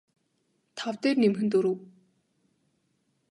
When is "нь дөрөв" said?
1.45-1.79